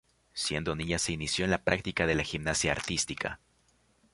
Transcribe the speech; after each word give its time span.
Siendo 0.33 0.75
niña 0.75 0.97
se 0.97 1.11
inició 1.11 1.45
en 1.45 1.51
la 1.51 1.63
práctica 1.63 2.07
de 2.07 2.15
la 2.15 2.23
gimnasia 2.23 2.71
artística. 2.71 3.39